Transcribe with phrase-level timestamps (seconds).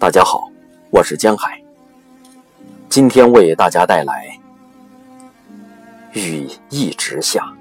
[0.00, 0.50] 大家好，
[0.88, 1.60] 我是江海。
[2.88, 4.34] 今天为大家带来
[6.14, 7.52] 雨一直下，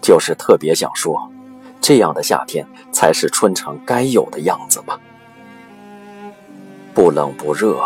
[0.00, 1.28] 就是特别想说，
[1.80, 5.00] 这样的夏天才是春城该有的样子吧。
[6.94, 7.84] 不冷不热，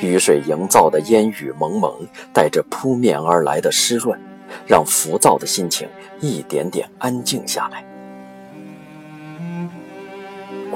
[0.00, 1.94] 雨水营造的烟雨蒙蒙，
[2.32, 4.20] 带着扑面而来的湿润，
[4.66, 5.88] 让浮躁的心情
[6.18, 7.84] 一点点安静下来。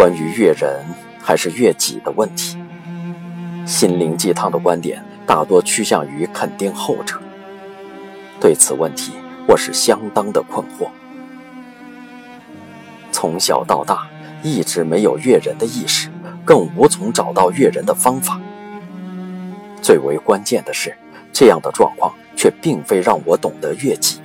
[0.00, 0.82] 关于悦人
[1.22, 2.56] 还是悦己的问题，
[3.66, 7.20] 心灵鸡汤的观点大多趋向于肯定后者。
[8.40, 9.12] 对此问题，
[9.46, 10.88] 我是相当的困惑。
[13.12, 14.08] 从小到大，
[14.42, 16.08] 一直没有悦人的意识，
[16.46, 18.40] 更无从找到悦人的方法。
[19.82, 20.96] 最为关键的是，
[21.30, 24.18] 这样的状况却并非让我懂得悦己。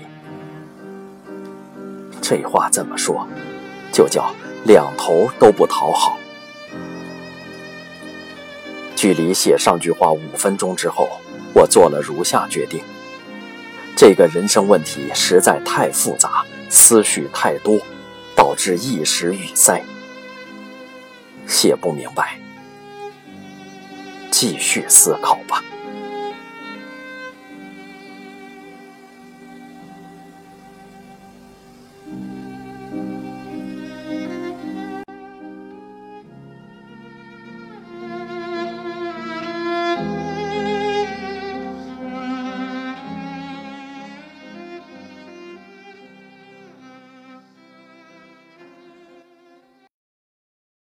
[2.21, 3.27] 这话怎么说？
[3.95, 4.29] 就叫。
[4.65, 6.17] 两头都不讨好。
[8.95, 11.07] 距离写上句话五分钟之后，
[11.53, 12.83] 我做了如下决定：
[13.95, 17.79] 这个人生问题实在太复杂，思绪太多，
[18.35, 19.83] 导致一时语塞，
[21.45, 22.39] 写不明白。
[24.31, 25.63] 继续思考吧。